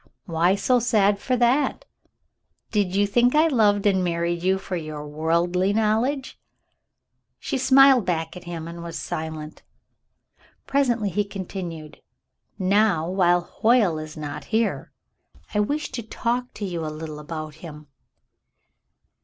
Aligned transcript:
"Why 0.25 0.55
so 0.55 0.79
sad 0.79 1.19
for 1.19 1.37
that? 1.37 1.85
Did 2.71 2.95
you 2.95 3.05
think 3.05 3.35
I 3.35 3.47
loved 3.47 3.85
you 3.85 3.91
and 3.91 4.03
married 4.03 4.41
you 4.41 4.57
for 4.57 4.75
your 4.75 5.05
worldly 5.07 5.73
knowledge?" 5.73 6.39
She 7.39 7.59
smiled 7.59 8.03
back 8.03 8.35
at 8.35 8.45
him 8.45 8.67
and 8.67 8.81
was 8.81 8.97
silent. 8.97 9.61
Presently 10.65 11.11
he 11.11 11.23
continued. 11.23 12.01
"Now, 12.57 13.07
while 13.11 13.41
Hoyle 13.41 13.99
is 13.99 14.17
not 14.17 14.45
here, 14.45 14.91
I 15.53 15.59
wish 15.59 15.91
to 15.91 16.01
talk 16.01 16.51
to 16.55 16.65
you 16.65 16.83
a 16.83 16.87
little 16.87 17.19
about 17.19 17.53
him." 17.61 17.85